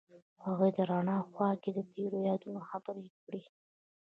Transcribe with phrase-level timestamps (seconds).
[0.45, 3.41] هغوی د رڼا په خوا کې تیرو یادونو خبرې کړې.